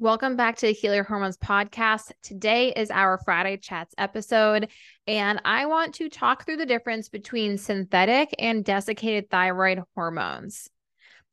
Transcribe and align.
Welcome 0.00 0.34
back 0.34 0.56
to 0.56 0.66
the 0.66 0.72
Heal 0.72 0.94
Your 0.94 1.04
Hormones 1.04 1.36
podcast. 1.36 2.12
Today 2.22 2.72
is 2.72 2.90
our 2.90 3.18
Friday 3.22 3.58
Chats 3.58 3.94
episode, 3.98 4.70
and 5.06 5.42
I 5.44 5.66
want 5.66 5.96
to 5.96 6.08
talk 6.08 6.46
through 6.46 6.56
the 6.56 6.64
difference 6.64 7.10
between 7.10 7.58
synthetic 7.58 8.34
and 8.38 8.64
desiccated 8.64 9.28
thyroid 9.28 9.82
hormones. 9.94 10.70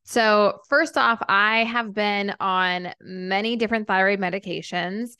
So, 0.04 0.60
first 0.68 0.98
off, 0.98 1.24
I 1.30 1.64
have 1.64 1.94
been 1.94 2.36
on 2.42 2.94
many 3.00 3.56
different 3.56 3.88
thyroid 3.88 4.20
medications. 4.20 5.12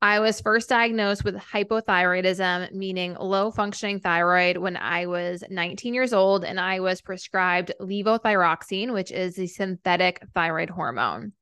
I 0.00 0.20
was 0.20 0.40
first 0.40 0.68
diagnosed 0.68 1.24
with 1.24 1.34
hypothyroidism, 1.34 2.70
meaning 2.70 3.16
low 3.18 3.50
functioning 3.50 3.98
thyroid, 3.98 4.56
when 4.56 4.76
I 4.76 5.06
was 5.06 5.42
19 5.50 5.94
years 5.94 6.12
old, 6.12 6.44
and 6.44 6.60
I 6.60 6.78
was 6.78 7.00
prescribed 7.00 7.72
levothyroxine, 7.80 8.92
which 8.92 9.10
is 9.10 9.34
the 9.34 9.48
synthetic 9.48 10.22
thyroid 10.32 10.70
hormone. 10.70 11.32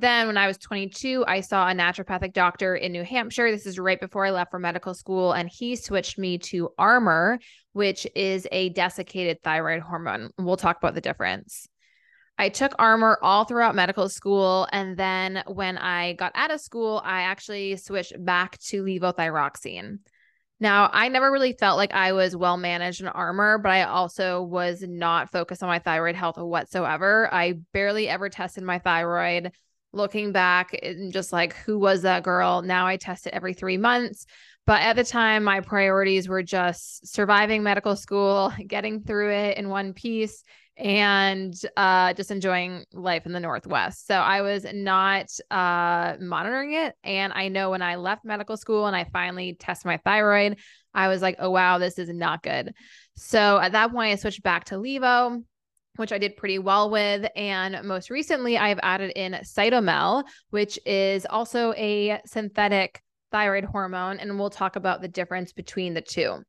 Then, 0.00 0.28
when 0.28 0.36
I 0.36 0.46
was 0.46 0.58
22, 0.58 1.24
I 1.26 1.40
saw 1.40 1.68
a 1.68 1.72
naturopathic 1.74 2.32
doctor 2.32 2.76
in 2.76 2.92
New 2.92 3.02
Hampshire. 3.02 3.50
This 3.50 3.66
is 3.66 3.80
right 3.80 4.00
before 4.00 4.24
I 4.24 4.30
left 4.30 4.52
for 4.52 4.60
medical 4.60 4.94
school, 4.94 5.32
and 5.32 5.48
he 5.48 5.74
switched 5.74 6.18
me 6.18 6.38
to 6.38 6.70
Armour, 6.78 7.40
which 7.72 8.06
is 8.14 8.46
a 8.52 8.68
desiccated 8.68 9.42
thyroid 9.42 9.80
hormone. 9.80 10.30
We'll 10.38 10.56
talk 10.56 10.78
about 10.78 10.94
the 10.94 11.00
difference. 11.00 11.66
I 12.38 12.48
took 12.48 12.76
Armour 12.78 13.18
all 13.22 13.44
throughout 13.44 13.74
medical 13.74 14.08
school. 14.08 14.68
And 14.70 14.96
then 14.96 15.42
when 15.48 15.76
I 15.76 16.12
got 16.12 16.30
out 16.36 16.52
of 16.52 16.60
school, 16.60 17.02
I 17.04 17.22
actually 17.22 17.76
switched 17.76 18.24
back 18.24 18.56
to 18.68 18.84
levothyroxine. 18.84 19.98
Now, 20.60 20.90
I 20.92 21.08
never 21.08 21.32
really 21.32 21.54
felt 21.54 21.76
like 21.76 21.92
I 21.92 22.12
was 22.12 22.36
well 22.36 22.56
managed 22.56 23.00
in 23.00 23.08
Armour, 23.08 23.58
but 23.58 23.72
I 23.72 23.82
also 23.82 24.42
was 24.42 24.80
not 24.86 25.32
focused 25.32 25.64
on 25.64 25.68
my 25.68 25.80
thyroid 25.80 26.14
health 26.14 26.36
whatsoever. 26.36 27.28
I 27.32 27.54
barely 27.72 28.08
ever 28.08 28.28
tested 28.28 28.62
my 28.62 28.78
thyroid 28.78 29.52
looking 29.92 30.32
back 30.32 30.78
and 30.82 31.12
just 31.12 31.32
like 31.32 31.54
who 31.56 31.78
was 31.78 32.02
that 32.02 32.22
girl? 32.22 32.62
Now 32.62 32.86
i 32.86 32.96
test 32.96 33.26
it 33.26 33.34
every 33.34 33.54
three 33.54 33.78
months. 33.78 34.26
But 34.66 34.82
at 34.82 34.96
the 34.96 35.04
time 35.04 35.44
my 35.44 35.60
priorities 35.60 36.28
were 36.28 36.42
just 36.42 37.06
surviving 37.06 37.62
medical 37.62 37.96
school 37.96 38.52
getting 38.66 39.02
through 39.02 39.32
it 39.32 39.56
in 39.56 39.68
one 39.68 39.94
piece 39.94 40.44
and 40.76 41.54
uh, 41.76 42.12
just 42.12 42.30
enjoying 42.30 42.84
life 42.92 43.26
in 43.26 43.32
the 43.32 43.40
northwest. 43.40 44.06
So 44.06 44.14
i 44.14 44.42
was 44.42 44.64
not 44.72 45.26
uh, 45.50 46.16
monitoring 46.20 46.74
it. 46.74 46.94
And 47.02 47.32
i 47.32 47.48
know 47.48 47.70
when 47.70 47.82
i 47.82 47.96
left 47.96 48.24
medical 48.24 48.56
school 48.56 48.86
and 48.86 48.94
i 48.94 49.04
finally 49.04 49.54
tested 49.58 49.86
my 49.86 49.98
thyroid 49.98 50.58
i 50.94 51.08
was 51.08 51.22
like 51.22 51.36
oh 51.38 51.50
wow 51.50 51.78
this 51.78 51.98
is 51.98 52.08
not 52.08 52.42
good. 52.42 52.74
So 53.16 53.58
at 53.58 53.72
that 53.72 53.90
point 53.90 54.12
i 54.12 54.16
switched 54.16 54.42
back 54.42 54.64
to 54.66 54.76
levo 54.76 55.42
which 55.98 56.12
I 56.12 56.18
did 56.18 56.36
pretty 56.36 56.58
well 56.58 56.90
with. 56.90 57.30
And 57.36 57.86
most 57.86 58.10
recently, 58.10 58.56
I've 58.56 58.80
added 58.82 59.12
in 59.16 59.32
Cytomel, 59.42 60.24
which 60.50 60.78
is 60.86 61.26
also 61.28 61.72
a 61.74 62.20
synthetic 62.26 63.02
thyroid 63.30 63.64
hormone. 63.64 64.18
And 64.18 64.38
we'll 64.38 64.50
talk 64.50 64.76
about 64.76 65.02
the 65.02 65.08
difference 65.08 65.52
between 65.52 65.94
the 65.94 66.00
two. 66.00 66.42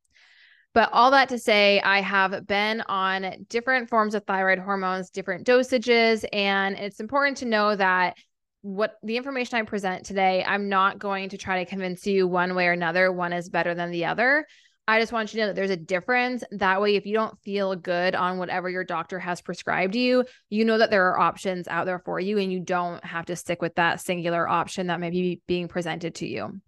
But 0.72 0.90
all 0.92 1.10
that 1.10 1.30
to 1.30 1.38
say, 1.38 1.80
I 1.80 2.00
have 2.00 2.46
been 2.46 2.80
on 2.82 3.44
different 3.48 3.88
forms 3.88 4.14
of 4.14 4.24
thyroid 4.24 4.60
hormones, 4.60 5.10
different 5.10 5.46
dosages. 5.46 6.24
And 6.32 6.76
it's 6.76 7.00
important 7.00 7.38
to 7.38 7.44
know 7.44 7.74
that 7.74 8.16
what 8.62 8.96
the 9.02 9.16
information 9.16 9.58
I 9.58 9.62
present 9.62 10.04
today, 10.04 10.44
I'm 10.46 10.68
not 10.68 10.98
going 10.98 11.30
to 11.30 11.38
try 11.38 11.64
to 11.64 11.70
convince 11.70 12.06
you 12.06 12.28
one 12.28 12.54
way 12.54 12.68
or 12.68 12.72
another, 12.72 13.10
one 13.10 13.32
is 13.32 13.48
better 13.48 13.74
than 13.74 13.90
the 13.90 14.04
other. 14.04 14.46
I 14.90 14.98
just 14.98 15.12
want 15.12 15.32
you 15.32 15.38
to 15.38 15.42
know 15.42 15.46
that 15.46 15.54
there's 15.54 15.70
a 15.70 15.76
difference. 15.76 16.42
That 16.50 16.82
way, 16.82 16.96
if 16.96 17.06
you 17.06 17.14
don't 17.14 17.38
feel 17.42 17.76
good 17.76 18.16
on 18.16 18.38
whatever 18.38 18.68
your 18.68 18.82
doctor 18.82 19.20
has 19.20 19.40
prescribed 19.40 19.94
you, 19.94 20.24
you 20.48 20.64
know 20.64 20.78
that 20.78 20.90
there 20.90 21.06
are 21.10 21.20
options 21.20 21.68
out 21.68 21.86
there 21.86 22.00
for 22.00 22.18
you 22.18 22.38
and 22.38 22.52
you 22.52 22.58
don't 22.58 23.02
have 23.04 23.26
to 23.26 23.36
stick 23.36 23.62
with 23.62 23.76
that 23.76 24.00
singular 24.00 24.48
option 24.48 24.88
that 24.88 24.98
may 24.98 25.10
be 25.10 25.40
being 25.46 25.68
presented 25.68 26.16
to 26.16 26.26
you. 26.26 26.60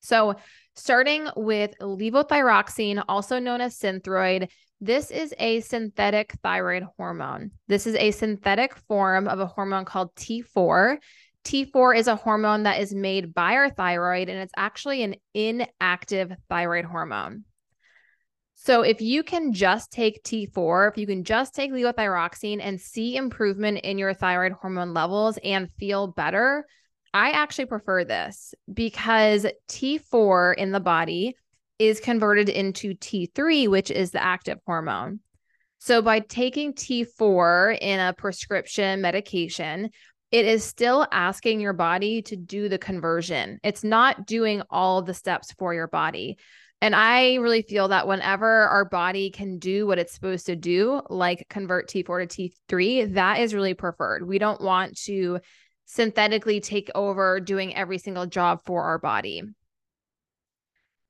So, 0.00 0.34
starting 0.74 1.28
with 1.36 1.78
levothyroxine, 1.80 3.04
also 3.08 3.38
known 3.38 3.60
as 3.60 3.78
Synthroid, 3.78 4.50
this 4.80 5.12
is 5.12 5.32
a 5.38 5.60
synthetic 5.60 6.32
thyroid 6.42 6.82
hormone. 6.96 7.52
This 7.68 7.86
is 7.86 7.94
a 7.94 8.10
synthetic 8.10 8.74
form 8.88 9.28
of 9.28 9.38
a 9.38 9.46
hormone 9.46 9.84
called 9.84 10.12
T4. 10.16 10.98
T4 11.44 11.96
is 11.96 12.06
a 12.06 12.16
hormone 12.16 12.62
that 12.62 12.80
is 12.80 12.94
made 12.94 13.34
by 13.34 13.54
our 13.54 13.70
thyroid, 13.70 14.28
and 14.28 14.38
it's 14.38 14.52
actually 14.56 15.02
an 15.02 15.16
inactive 15.34 16.32
thyroid 16.48 16.84
hormone. 16.84 17.44
So, 18.54 18.82
if 18.82 19.02
you 19.02 19.22
can 19.22 19.52
just 19.52 19.90
take 19.90 20.22
T4, 20.22 20.90
if 20.90 20.96
you 20.96 21.06
can 21.06 21.24
just 21.24 21.54
take 21.54 21.72
levothyroxine 21.72 22.60
and 22.62 22.80
see 22.80 23.16
improvement 23.16 23.80
in 23.80 23.98
your 23.98 24.14
thyroid 24.14 24.52
hormone 24.52 24.94
levels 24.94 25.38
and 25.44 25.70
feel 25.78 26.06
better, 26.06 26.64
I 27.12 27.30
actually 27.32 27.66
prefer 27.66 28.04
this 28.04 28.54
because 28.72 29.46
T4 29.68 30.54
in 30.56 30.72
the 30.72 30.80
body 30.80 31.36
is 31.78 32.00
converted 32.00 32.48
into 32.48 32.94
T3, 32.94 33.68
which 33.68 33.90
is 33.90 34.12
the 34.12 34.22
active 34.22 34.58
hormone. 34.64 35.20
So, 35.78 36.00
by 36.00 36.20
taking 36.20 36.72
T4 36.72 37.76
in 37.80 38.00
a 38.00 38.14
prescription 38.14 39.02
medication, 39.02 39.90
it 40.34 40.46
is 40.46 40.64
still 40.64 41.06
asking 41.12 41.60
your 41.60 41.72
body 41.72 42.20
to 42.20 42.34
do 42.34 42.68
the 42.68 42.76
conversion. 42.76 43.60
It's 43.62 43.84
not 43.84 44.26
doing 44.26 44.62
all 44.68 45.00
the 45.00 45.14
steps 45.14 45.52
for 45.52 45.72
your 45.72 45.86
body. 45.86 46.38
And 46.80 46.92
I 46.92 47.36
really 47.36 47.62
feel 47.62 47.86
that 47.86 48.08
whenever 48.08 48.48
our 48.48 48.84
body 48.84 49.30
can 49.30 49.60
do 49.60 49.86
what 49.86 50.00
it's 50.00 50.12
supposed 50.12 50.46
to 50.46 50.56
do, 50.56 51.00
like 51.08 51.46
convert 51.48 51.88
T4 51.88 52.28
to 52.28 52.50
T3, 52.68 53.14
that 53.14 53.38
is 53.38 53.54
really 53.54 53.74
preferred. 53.74 54.26
We 54.26 54.40
don't 54.40 54.60
want 54.60 54.98
to 55.04 55.38
synthetically 55.84 56.58
take 56.60 56.90
over 56.96 57.38
doing 57.38 57.76
every 57.76 57.98
single 57.98 58.26
job 58.26 58.58
for 58.64 58.82
our 58.82 58.98
body. 58.98 59.44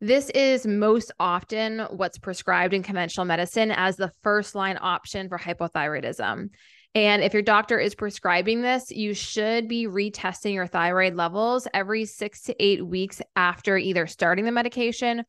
This 0.02 0.28
is 0.34 0.66
most 0.66 1.12
often 1.18 1.78
what's 1.92 2.18
prescribed 2.18 2.74
in 2.74 2.82
conventional 2.82 3.24
medicine 3.24 3.70
as 3.70 3.96
the 3.96 4.12
first 4.22 4.54
line 4.54 4.76
option 4.78 5.30
for 5.30 5.38
hypothyroidism. 5.38 6.50
And 6.94 7.22
if 7.22 7.32
your 7.32 7.42
doctor 7.42 7.78
is 7.78 7.94
prescribing 7.94 8.62
this, 8.62 8.92
you 8.92 9.14
should 9.14 9.66
be 9.66 9.86
retesting 9.86 10.54
your 10.54 10.68
thyroid 10.68 11.14
levels 11.14 11.66
every 11.74 12.04
six 12.04 12.42
to 12.42 12.62
eight 12.62 12.86
weeks 12.86 13.20
after 13.34 13.76
either 13.76 14.06
starting 14.06 14.44
the 14.44 14.52
medication 14.52 15.24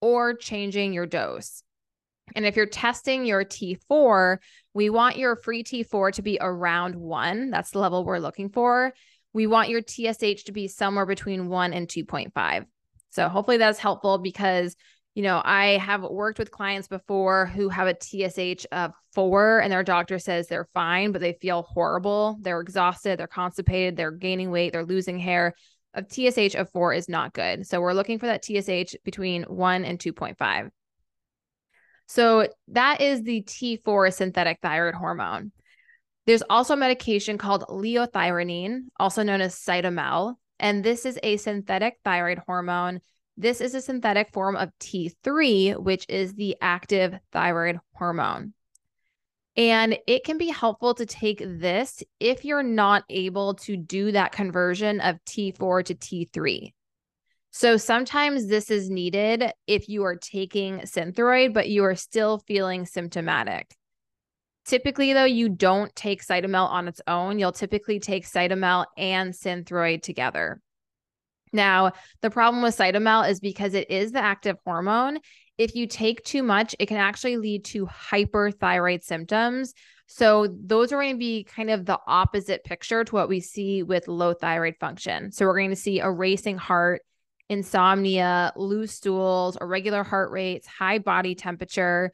or 0.00 0.34
changing 0.34 0.94
your 0.94 1.04
dose. 1.04 1.62
And 2.34 2.46
if 2.46 2.56
you're 2.56 2.66
testing 2.66 3.26
your 3.26 3.44
T4, 3.44 4.38
we 4.72 4.88
want 4.88 5.18
your 5.18 5.36
free 5.36 5.62
T4 5.62 6.12
to 6.12 6.22
be 6.22 6.38
around 6.40 6.94
one. 6.96 7.50
That's 7.50 7.72
the 7.72 7.80
level 7.80 8.04
we're 8.04 8.18
looking 8.18 8.48
for. 8.48 8.94
We 9.32 9.46
want 9.46 9.68
your 9.68 9.82
TSH 9.82 10.44
to 10.44 10.52
be 10.52 10.68
somewhere 10.68 11.06
between 11.06 11.48
one 11.48 11.72
and 11.72 11.86
2.5. 11.86 12.64
So 13.10 13.28
hopefully 13.28 13.58
that's 13.58 13.78
helpful 13.78 14.18
because 14.18 14.74
you 15.14 15.22
know, 15.22 15.42
I 15.44 15.78
have 15.78 16.02
worked 16.02 16.38
with 16.38 16.50
clients 16.50 16.86
before 16.86 17.46
who 17.46 17.68
have 17.68 17.88
a 17.88 17.96
TSH 18.00 18.64
of 18.70 18.92
four 19.12 19.58
and 19.60 19.72
their 19.72 19.82
doctor 19.82 20.18
says 20.18 20.46
they're 20.46 20.68
fine, 20.72 21.10
but 21.10 21.20
they 21.20 21.32
feel 21.32 21.62
horrible. 21.62 22.38
They're 22.40 22.60
exhausted, 22.60 23.18
they're 23.18 23.26
constipated, 23.26 23.96
they're 23.96 24.12
gaining 24.12 24.50
weight, 24.50 24.72
they're 24.72 24.84
losing 24.84 25.18
hair. 25.18 25.54
A 25.94 26.04
TSH 26.08 26.54
of 26.54 26.70
four 26.70 26.94
is 26.94 27.08
not 27.08 27.32
good. 27.32 27.66
So 27.66 27.80
we're 27.80 27.92
looking 27.92 28.20
for 28.20 28.26
that 28.26 28.44
TSH 28.44 28.94
between 29.04 29.42
one 29.44 29.84
and 29.84 29.98
2.5. 29.98 30.70
So 32.06 32.48
that 32.68 33.00
is 33.00 33.22
the 33.22 33.42
T4 33.42 34.12
synthetic 34.12 34.58
thyroid 34.62 34.94
hormone. 34.94 35.50
There's 36.26 36.42
also 36.48 36.74
a 36.74 36.76
medication 36.76 37.38
called 37.38 37.64
liothyronine, 37.68 38.82
also 38.98 39.24
known 39.24 39.40
as 39.40 39.56
Cytomel. 39.56 40.34
And 40.60 40.84
this 40.84 41.04
is 41.06 41.18
a 41.22 41.36
synthetic 41.38 41.98
thyroid 42.04 42.38
hormone 42.46 43.00
this 43.40 43.60
is 43.60 43.74
a 43.74 43.80
synthetic 43.80 44.32
form 44.32 44.56
of 44.56 44.70
T3, 44.80 45.82
which 45.82 46.04
is 46.08 46.34
the 46.34 46.56
active 46.60 47.18
thyroid 47.32 47.78
hormone. 47.94 48.52
And 49.56 49.98
it 50.06 50.24
can 50.24 50.38
be 50.38 50.48
helpful 50.48 50.94
to 50.94 51.06
take 51.06 51.42
this 51.44 52.02
if 52.20 52.44
you're 52.44 52.62
not 52.62 53.04
able 53.08 53.54
to 53.54 53.76
do 53.76 54.12
that 54.12 54.32
conversion 54.32 55.00
of 55.00 55.24
T4 55.24 55.84
to 55.86 55.94
T3. 55.94 56.72
So 57.50 57.76
sometimes 57.76 58.46
this 58.46 58.70
is 58.70 58.90
needed 58.90 59.52
if 59.66 59.88
you 59.88 60.04
are 60.04 60.16
taking 60.16 60.80
Synthroid, 60.80 61.52
but 61.52 61.68
you 61.68 61.84
are 61.84 61.96
still 61.96 62.38
feeling 62.46 62.86
symptomatic. 62.86 63.74
Typically, 64.66 65.14
though, 65.14 65.24
you 65.24 65.48
don't 65.48 65.94
take 65.96 66.24
Cytomel 66.24 66.68
on 66.68 66.86
its 66.86 67.00
own. 67.08 67.38
You'll 67.38 67.50
typically 67.50 67.98
take 67.98 68.24
Cytomel 68.24 68.84
and 68.96 69.32
Synthroid 69.32 70.02
together. 70.02 70.60
Now, 71.52 71.92
the 72.22 72.30
problem 72.30 72.62
with 72.62 72.76
cytomel 72.76 73.28
is 73.28 73.40
because 73.40 73.74
it 73.74 73.90
is 73.90 74.12
the 74.12 74.20
active 74.20 74.56
hormone. 74.64 75.18
If 75.58 75.74
you 75.74 75.86
take 75.86 76.22
too 76.24 76.42
much, 76.42 76.74
it 76.78 76.86
can 76.86 76.96
actually 76.96 77.36
lead 77.36 77.64
to 77.66 77.86
hyperthyroid 77.86 79.02
symptoms. 79.02 79.74
So, 80.06 80.48
those 80.48 80.92
are 80.92 80.96
going 80.96 81.14
to 81.14 81.18
be 81.18 81.44
kind 81.44 81.70
of 81.70 81.86
the 81.86 81.98
opposite 82.06 82.64
picture 82.64 83.04
to 83.04 83.14
what 83.14 83.28
we 83.28 83.40
see 83.40 83.82
with 83.82 84.08
low 84.08 84.32
thyroid 84.32 84.76
function. 84.80 85.32
So, 85.32 85.46
we're 85.46 85.58
going 85.58 85.70
to 85.70 85.76
see 85.76 86.00
a 86.00 86.10
racing 86.10 86.58
heart, 86.58 87.02
insomnia, 87.48 88.52
loose 88.56 88.92
stools, 88.92 89.58
irregular 89.60 90.02
heart 90.02 90.30
rates, 90.30 90.66
high 90.66 90.98
body 90.98 91.34
temperature. 91.34 92.12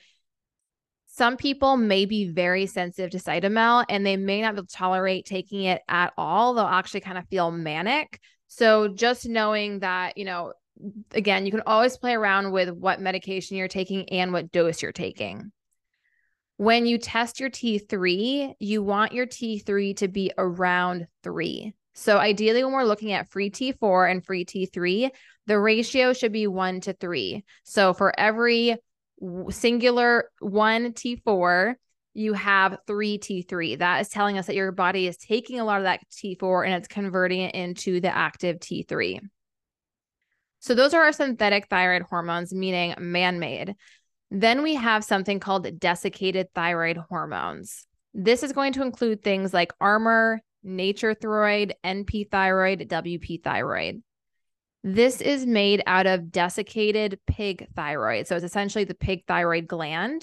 Some 1.07 1.39
people 1.39 1.79
may 1.79 2.05
be 2.05 2.29
very 2.29 2.67
sensitive 2.67 3.11
to 3.13 3.19
Cytomel 3.19 3.87
and 3.89 4.05
they 4.05 4.19
may 4.19 4.43
not 4.43 4.69
tolerate 4.69 5.25
taking 5.25 5.65
it 5.65 5.81
at 5.89 6.13
all. 6.19 6.53
They'll 6.53 6.67
actually 6.67 7.01
kind 7.01 7.17
of 7.17 7.27
feel 7.29 7.51
manic. 7.51 8.21
So 8.49 8.89
just 8.89 9.29
knowing 9.29 9.81
that, 9.81 10.17
you 10.17 10.25
know, 10.25 10.53
again, 11.13 11.47
you 11.47 11.53
can 11.53 11.63
always 11.67 11.97
play 11.97 12.15
around 12.15 12.53
with 12.53 12.71
what 12.71 13.01
medication 13.01 13.57
you're 13.57 13.69
taking 13.69 14.09
and 14.11 14.33
what 14.33 14.53
dose 14.53 14.83
you're 14.83 14.93
taking. 14.93 15.53
When 16.59 16.87
you 16.87 16.99
test 16.99 17.39
your 17.39 17.51
T3, 17.51 18.55
you 18.59 18.83
want 18.83 19.13
your 19.13 19.27
T3 19.27 19.97
to 19.99 20.09
be 20.09 20.33
around 20.39 21.07
three. 21.23 21.75
So 21.95 22.19
ideally, 22.19 22.63
when 22.63 22.73
we're 22.73 22.85
looking 22.85 23.13
at 23.13 23.31
free 23.31 23.51
T4 23.51 24.11
and 24.11 24.25
free 24.25 24.45
T3, 24.45 25.11
the 25.47 25.59
ratio 25.59 26.13
should 26.13 26.33
be 26.33 26.47
one 26.47 26.81
to 26.83 26.93
three. 26.93 27.45
So 27.65 27.95
for 27.95 28.19
every 28.19 28.77
singular 29.51 30.31
one 30.41 30.93
T4, 30.93 31.75
you 32.17 32.33
have 32.33 32.79
three 32.87 33.19
T3. 33.19 33.79
That 33.79 34.01
is 34.01 34.09
telling 34.09 34.39
us 34.39 34.47
that 34.47 34.57
your 34.57 34.73
body 34.73 35.07
is 35.07 35.19
taking 35.19 35.61
a 35.61 35.65
lot 35.65 35.79
of 35.79 35.85
that 35.85 36.01
T4 36.11 36.65
and 36.65 36.75
it's 36.75 36.89
converting 36.89 37.41
it 37.43 37.55
into 37.55 38.01
the 38.01 38.15
active 38.15 38.59
T3. 38.59 39.21
So 40.61 40.75
those 40.75 40.95
are 40.95 41.03
our 41.03 41.13
synthetic 41.13 41.69
thyroid 41.69 42.03
hormones, 42.03 42.55
meaning 42.55 42.95
man 42.99 43.39
made. 43.39 43.75
Then 44.31 44.63
we 44.63 44.75
have 44.77 45.05
something 45.05 45.41
called 45.41 45.79
desiccated 45.79 46.49
thyroid 46.55 46.97
hormones. 46.97 47.87
This 48.15 48.43
is 48.43 48.53
going 48.53 48.73
to 48.73 48.83
include 48.83 49.23
things 49.23 49.53
like 49.53 49.73
Armour, 49.79 50.41
Nature 50.65 51.15
Thyroid, 51.15 51.75
NP 51.85 52.31
thyroid, 52.31 52.89
WP 52.89 53.45
thyroid. 53.45 54.03
This 54.83 55.21
is 55.21 55.45
made 55.45 55.83
out 55.87 56.07
of 56.07 56.33
desiccated 56.33 57.21
pig 57.27 57.69
thyroid. 57.77 58.27
So 58.27 58.37
it's 58.37 58.45
essentially 58.45 58.85
the 58.85 58.95
pig 58.95 59.25
thyroid 59.27 59.67
gland. 59.67 60.23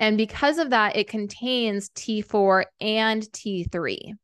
And 0.00 0.16
because 0.16 0.56
of 0.58 0.70
that, 0.70 0.96
it 0.96 1.08
contains 1.08 1.90
T4 1.90 2.64
and 2.80 3.22
T3. 3.22 4.14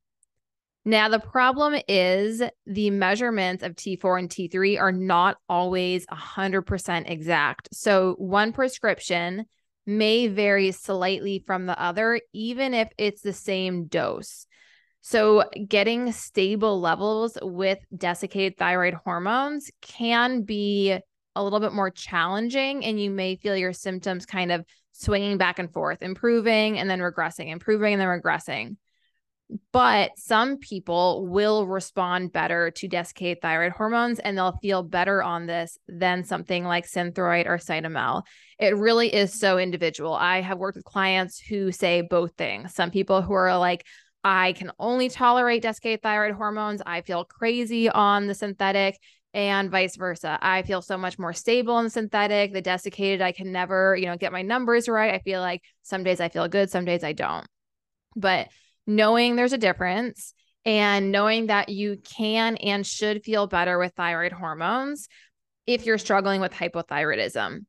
Now, 0.87 1.08
the 1.08 1.19
problem 1.19 1.75
is 1.87 2.43
the 2.64 2.90
measurements 2.90 3.62
of 3.62 3.75
T4 3.75 4.19
and 4.20 4.31
T3 4.31 4.81
are 4.81 4.93
not 4.93 5.37
always 5.49 6.06
100% 6.06 7.11
exact. 7.11 7.69
So, 7.73 8.14
one 8.19 8.52
prescription 8.52 9.44
may 9.84 10.28
vary 10.28 10.73
slightly 10.73 11.44
from 11.46 11.67
the 11.67 11.81
other, 11.81 12.20
even 12.32 12.72
if 12.72 12.88
it's 12.96 13.20
the 13.20 13.32
same 13.34 13.87
dose. 13.87 14.46
So, 15.02 15.44
getting 15.69 16.11
stable 16.12 16.81
levels 16.81 17.37
with 17.43 17.81
desiccated 17.94 18.56
thyroid 18.56 18.94
hormones 18.94 19.70
can 19.82 20.43
be 20.43 20.96
a 21.34 21.44
little 21.44 21.61
bit 21.61 21.72
more 21.72 21.90
challenging, 21.90 22.84
and 22.84 22.99
you 22.99 23.11
may 23.11 23.37
feel 23.37 23.56
your 23.56 23.75
symptoms 23.75 24.25
kind 24.25 24.50
of 24.50 24.64
swinging 24.98 25.38
back 25.38 25.58
and 25.58 25.72
forth, 25.72 26.02
improving 26.02 26.78
and 26.78 26.88
then 26.88 27.00
regressing, 27.00 27.50
improving 27.50 27.94
and 27.94 28.00
then 28.00 28.08
regressing. 28.08 28.76
But 29.72 30.10
some 30.16 30.58
people 30.58 31.26
will 31.28 31.66
respond 31.66 32.32
better 32.32 32.72
to 32.72 32.88
desiccated 32.88 33.40
thyroid 33.40 33.72
hormones 33.72 34.19
and 34.19 34.37
they'll 34.37 34.58
feel 34.60 34.82
better 34.82 35.22
on 35.22 35.46
this 35.46 35.78
than 35.87 36.25
something 36.25 36.64
like 36.64 36.87
Synthroid 36.87 37.46
or 37.46 37.58
Cytomel. 37.58 38.22
It 38.58 38.76
really 38.76 39.14
is 39.14 39.38
so 39.38 39.58
individual. 39.58 40.14
I 40.14 40.40
have 40.40 40.58
worked 40.58 40.76
with 40.76 40.84
clients 40.84 41.38
who 41.38 41.70
say 41.70 42.00
both 42.00 42.32
things. 42.37 42.75
Some 42.75 42.90
people 42.90 43.22
who 43.22 43.34
are 43.34 43.56
like, 43.56 43.87
I 44.25 44.54
can 44.54 44.72
only 44.81 45.08
tolerate 45.08 45.62
desiccated 45.62 46.02
thyroid 46.02 46.34
hormones. 46.34 46.82
I 46.84 47.02
feel 47.02 47.25
crazy 47.25 47.88
on 47.88 48.26
the 48.26 48.34
synthetic 48.34 48.98
and 49.37 49.71
vice 49.71 49.97
versa. 49.97 50.38
I 50.41 50.62
feel 50.62 50.81
so 50.81 50.97
much 50.97 51.19
more 51.19 51.35
stable 51.35 51.79
the 51.79 51.93
synthetic. 51.93 52.55
The 52.55 52.62
desiccated, 52.62 53.21
I 53.21 53.33
can 53.33 53.53
never, 53.53 53.94
you 53.94 54.06
know, 54.06 54.17
get 54.17 54.33
my 54.33 54.41
numbers 54.41 54.88
right. 54.88 55.12
I 55.12 55.19
feel 55.19 55.43
like 55.43 55.62
some 55.83 56.03
days 56.03 56.21
I 56.21 56.31
feel 56.31 56.49
good, 56.49 56.71
some 56.71 56.87
days 56.87 57.05
I 57.05 57.12
don't. 57.12 57.47
But 58.17 58.49
knowing 58.87 59.37
there's 59.37 59.53
a 59.53 59.59
difference 59.59 60.33
and 60.65 61.12
knowing 61.12 61.49
that 61.49 61.69
you 61.69 61.99
can 62.03 62.56
and 62.56 62.85
should 62.85 63.25
feel 63.25 63.47
better 63.47 63.79
with 63.79 63.93
thyroid 63.94 64.33
hormones 64.33 65.06
if 65.67 65.85
you're 65.85 65.99
struggling 65.99 66.41
with 66.41 66.53
hypothyroidism. 66.53 67.67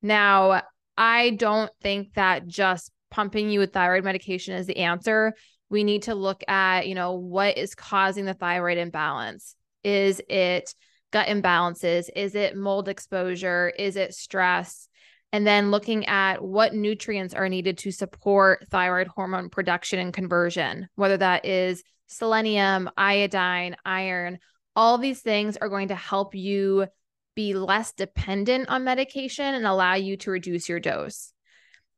Now, 0.00 0.62
I 0.96 1.30
don't 1.30 1.72
think 1.82 2.14
that 2.14 2.46
just 2.46 2.92
pumping 3.10 3.50
you 3.50 3.58
with 3.58 3.72
thyroid 3.72 4.04
medication 4.04 4.54
is 4.54 4.68
the 4.68 4.76
answer. 4.76 5.34
We 5.68 5.82
need 5.82 6.02
to 6.02 6.14
look 6.14 6.44
at, 6.46 6.86
you 6.86 6.94
know, 6.94 7.14
what 7.14 7.58
is 7.58 7.74
causing 7.74 8.24
the 8.24 8.34
thyroid 8.34 8.78
imbalance? 8.78 9.56
Is 9.82 10.22
it 10.28 10.72
gut 11.10 11.28
imbalances? 11.28 12.08
Is 12.14 12.34
it 12.34 12.56
mold 12.56 12.88
exposure? 12.88 13.68
Is 13.68 13.96
it 13.96 14.14
stress? 14.14 14.88
and 15.32 15.46
then 15.46 15.70
looking 15.70 16.06
at 16.06 16.42
what 16.42 16.74
nutrients 16.74 17.34
are 17.34 17.48
needed 17.48 17.78
to 17.78 17.90
support 17.90 18.66
thyroid 18.70 19.08
hormone 19.08 19.50
production 19.50 19.98
and 19.98 20.12
conversion, 20.12 20.88
whether 20.94 21.18
that 21.18 21.44
is 21.44 21.82
selenium, 22.06 22.88
iodine, 22.96 23.76
iron, 23.84 24.38
all 24.74 24.96
these 24.96 25.20
things 25.20 25.56
are 25.56 25.68
going 25.68 25.88
to 25.88 25.94
help 25.94 26.34
you 26.34 26.86
be 27.34 27.54
less 27.54 27.92
dependent 27.92 28.68
on 28.68 28.84
medication 28.84 29.54
and 29.54 29.66
allow 29.66 29.94
you 29.94 30.16
to 30.16 30.30
reduce 30.30 30.68
your 30.68 30.80
dose. 30.80 31.32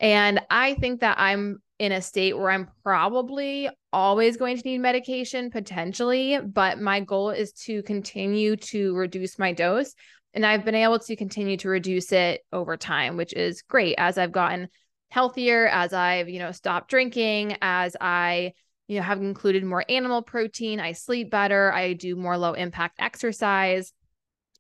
And 0.01 0.41
I 0.51 0.75
think 0.75 1.01
that 1.01 1.19
I'm 1.21 1.59
in 1.79 1.93
a 1.93 2.03
state 2.03 2.37
where 2.37 2.51
I'm 2.51 2.69
probably 2.83 3.71
always 3.93 4.37
going 4.37 4.57
to 4.57 4.63
need 4.65 4.79
medication 4.79 5.51
potentially, 5.51 6.39
but 6.41 6.81
my 6.81 7.01
goal 7.01 7.31
is 7.31 7.53
to 7.53 7.83
continue 7.83 8.57
to 8.57 8.95
reduce 8.97 9.39
my 9.39 9.53
dose 9.53 9.95
and 10.35 10.47
I've 10.47 10.65
been 10.65 10.75
able 10.75 10.99
to 10.99 11.17
continue 11.17 11.57
to 11.59 11.69
reduce 11.69 12.13
it 12.13 12.43
over 12.53 12.77
time, 12.77 13.17
which 13.17 13.33
is 13.33 13.63
great 13.63 13.97
as 13.99 14.17
I've 14.17 14.33
gotten 14.33 14.69
healthier, 15.11 15.67
as 15.67 15.93
I've, 15.93 16.29
you 16.29 16.39
know, 16.39 16.53
stopped 16.53 16.89
drinking, 16.89 17.57
as 17.61 17.97
I, 18.01 18.53
you 18.87 18.97
know, 18.97 19.03
have 19.03 19.19
included 19.19 19.65
more 19.65 19.85
animal 19.89 20.23
protein, 20.23 20.79
I 20.79 20.93
sleep 20.93 21.31
better, 21.31 21.73
I 21.73 21.95
do 21.95 22.15
more 22.15 22.39
low 22.39 22.53
impact 22.53 22.97
exercise. 23.01 23.93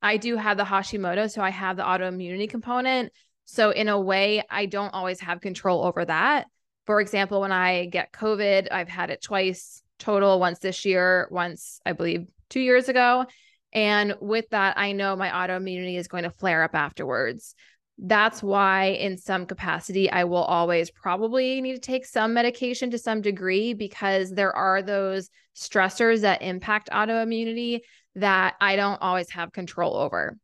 I 0.02 0.16
do 0.16 0.36
have 0.36 0.56
the 0.56 0.64
Hashimoto, 0.64 1.30
so 1.30 1.42
I 1.42 1.50
have 1.50 1.76
the 1.76 1.82
autoimmunity 1.82 2.48
component. 2.48 3.12
So, 3.52 3.70
in 3.70 3.88
a 3.88 3.98
way, 3.98 4.44
I 4.48 4.66
don't 4.66 4.94
always 4.94 5.18
have 5.20 5.40
control 5.40 5.84
over 5.84 6.04
that. 6.04 6.46
For 6.86 7.00
example, 7.00 7.40
when 7.40 7.50
I 7.50 7.86
get 7.86 8.12
COVID, 8.12 8.68
I've 8.70 8.88
had 8.88 9.10
it 9.10 9.20
twice 9.20 9.82
total, 9.98 10.38
once 10.38 10.60
this 10.60 10.84
year, 10.84 11.26
once 11.32 11.80
I 11.84 11.92
believe 11.92 12.28
two 12.48 12.60
years 12.60 12.88
ago. 12.88 13.26
And 13.72 14.14
with 14.20 14.48
that, 14.50 14.78
I 14.78 14.92
know 14.92 15.16
my 15.16 15.30
autoimmunity 15.30 15.96
is 15.96 16.06
going 16.06 16.22
to 16.22 16.30
flare 16.30 16.62
up 16.62 16.76
afterwards. 16.76 17.56
That's 17.98 18.40
why, 18.40 18.90
in 18.90 19.18
some 19.18 19.46
capacity, 19.46 20.08
I 20.08 20.24
will 20.24 20.44
always 20.44 20.92
probably 20.92 21.60
need 21.60 21.74
to 21.74 21.80
take 21.80 22.06
some 22.06 22.32
medication 22.32 22.92
to 22.92 22.98
some 22.98 23.20
degree 23.20 23.74
because 23.74 24.30
there 24.30 24.54
are 24.54 24.80
those 24.80 25.28
stressors 25.56 26.20
that 26.20 26.42
impact 26.42 26.88
autoimmunity 26.92 27.80
that 28.14 28.54
I 28.60 28.76
don't 28.76 29.02
always 29.02 29.28
have 29.30 29.52
control 29.52 29.96
over. 29.96 30.38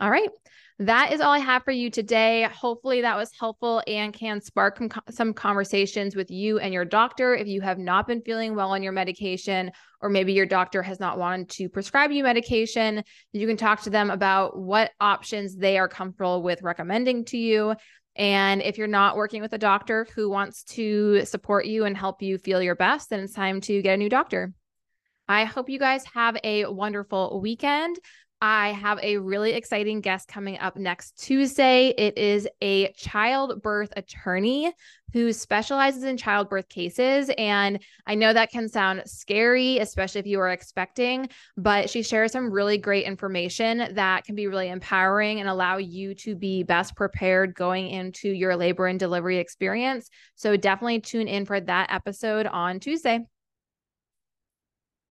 All 0.00 0.10
right 0.10 0.30
that 0.86 1.12
is 1.12 1.20
all 1.20 1.32
I 1.32 1.38
have 1.38 1.64
for 1.64 1.70
you 1.70 1.90
today. 1.90 2.44
Hopefully, 2.44 3.02
that 3.02 3.16
was 3.16 3.30
helpful 3.38 3.82
and 3.86 4.12
can 4.12 4.40
spark 4.40 4.80
some 5.10 5.34
conversations 5.34 6.14
with 6.16 6.30
you 6.30 6.58
and 6.58 6.72
your 6.72 6.84
doctor 6.84 7.34
if 7.34 7.46
you 7.46 7.60
have 7.60 7.78
not 7.78 8.06
been 8.06 8.22
feeling 8.22 8.54
well 8.54 8.70
on 8.70 8.82
your 8.82 8.92
medication, 8.92 9.70
or 10.00 10.08
maybe 10.08 10.32
your 10.32 10.46
doctor 10.46 10.82
has 10.82 11.00
not 11.00 11.18
wanted 11.18 11.48
to 11.50 11.68
prescribe 11.68 12.10
you 12.10 12.22
medication. 12.22 13.02
You 13.32 13.46
can 13.46 13.56
talk 13.56 13.82
to 13.82 13.90
them 13.90 14.10
about 14.10 14.58
what 14.58 14.92
options 15.00 15.56
they 15.56 15.78
are 15.78 15.88
comfortable 15.88 16.42
with 16.42 16.62
recommending 16.62 17.24
to 17.26 17.38
you. 17.38 17.74
And 18.14 18.60
if 18.62 18.78
you're 18.78 18.86
not 18.88 19.16
working 19.16 19.42
with 19.42 19.54
a 19.54 19.58
doctor 19.58 20.06
who 20.14 20.28
wants 20.28 20.64
to 20.64 21.24
support 21.24 21.66
you 21.66 21.84
and 21.84 21.96
help 21.96 22.22
you 22.22 22.38
feel 22.38 22.62
your 22.62 22.76
best, 22.76 23.10
then 23.10 23.20
it's 23.20 23.32
time 23.32 23.60
to 23.62 23.80
get 23.82 23.94
a 23.94 23.96
new 23.96 24.10
doctor. 24.10 24.52
I 25.28 25.44
hope 25.44 25.70
you 25.70 25.78
guys 25.78 26.04
have 26.14 26.36
a 26.44 26.66
wonderful 26.66 27.40
weekend. 27.40 27.96
I 28.44 28.72
have 28.72 28.98
a 29.04 29.18
really 29.18 29.52
exciting 29.52 30.00
guest 30.00 30.26
coming 30.26 30.58
up 30.58 30.76
next 30.76 31.16
Tuesday. 31.16 31.94
It 31.96 32.18
is 32.18 32.48
a 32.60 32.90
childbirth 32.94 33.92
attorney 33.96 34.72
who 35.12 35.32
specializes 35.32 36.02
in 36.02 36.16
childbirth 36.16 36.68
cases. 36.68 37.30
And 37.38 37.78
I 38.04 38.16
know 38.16 38.32
that 38.32 38.50
can 38.50 38.68
sound 38.68 39.04
scary, 39.06 39.78
especially 39.78 40.18
if 40.18 40.26
you 40.26 40.40
are 40.40 40.50
expecting, 40.50 41.28
but 41.56 41.88
she 41.88 42.02
shares 42.02 42.32
some 42.32 42.50
really 42.50 42.78
great 42.78 43.04
information 43.04 43.94
that 43.94 44.24
can 44.24 44.34
be 44.34 44.48
really 44.48 44.70
empowering 44.70 45.38
and 45.38 45.48
allow 45.48 45.76
you 45.76 46.12
to 46.16 46.34
be 46.34 46.64
best 46.64 46.96
prepared 46.96 47.54
going 47.54 47.90
into 47.90 48.28
your 48.28 48.56
labor 48.56 48.88
and 48.88 48.98
delivery 48.98 49.38
experience. 49.38 50.10
So 50.34 50.56
definitely 50.56 50.98
tune 50.98 51.28
in 51.28 51.46
for 51.46 51.60
that 51.60 51.92
episode 51.92 52.46
on 52.48 52.80
Tuesday. 52.80 53.20